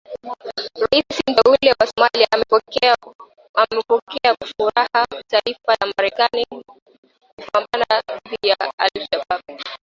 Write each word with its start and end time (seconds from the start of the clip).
Raisi 0.91 1.21
Mteule 1.31 1.75
wa 1.79 1.87
Somalia 1.87 2.27
amepokea 2.31 2.95
kwa 4.35 4.47
furaha 4.57 5.05
taarifa 5.27 5.71
ya 5.71 5.93
Marekani 5.97 6.45
kupambana 7.37 8.03
dhidi 8.29 8.47
ya 8.49 8.57
Al 8.77 8.89
Shabaab 9.11 9.41